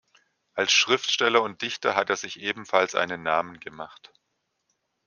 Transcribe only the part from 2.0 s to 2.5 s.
er sich